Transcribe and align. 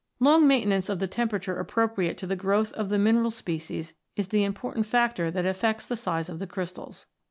Long 0.19 0.47
maintenance 0.47 0.89
of 0.89 0.97
the 0.97 1.05
temperature 1.05 1.59
appropriate 1.59 2.17
to 2.17 2.25
the 2.25 2.35
growth 2.35 2.71
of 2.73 2.89
the 2.89 2.97
mineral 2.97 3.29
species 3.29 3.93
is 4.15 4.29
the 4.29 4.43
important 4.43 4.87
factor 4.87 5.29
that 5.29 5.45
affects 5.45 5.85
the 5.85 5.95
size 5.95 6.27
of 6.27 6.43
crystals. 6.49 7.05